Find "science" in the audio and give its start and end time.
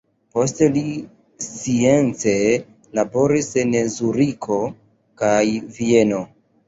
1.47-2.33